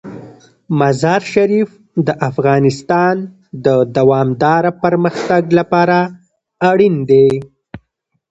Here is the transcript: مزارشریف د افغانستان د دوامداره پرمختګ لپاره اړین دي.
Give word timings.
مزارشریف 0.79 1.69
د 2.07 2.09
افغانستان 2.29 3.15
د 3.65 3.67
دوامداره 3.97 4.71
پرمختګ 4.83 5.43
لپاره 5.59 5.97
اړین 6.69 6.95
دي. 7.09 7.27